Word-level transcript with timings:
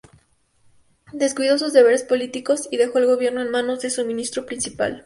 Descuidó 1.13 1.59
sus 1.59 1.73
deberes 1.73 2.01
políticos 2.01 2.67
y 2.71 2.77
dejó 2.77 2.97
el 2.97 3.05
gobierno 3.05 3.39
en 3.43 3.51
manos 3.51 3.81
de 3.81 3.91
su 3.91 4.03
ministro 4.03 4.47
principal. 4.47 4.99